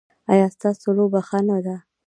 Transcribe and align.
ایا 0.31 0.47
ستاسو 0.55 0.87
لوبه 0.97 1.19
ښه 1.27 1.39
نه 1.47 1.57
ده؟ 1.65 1.75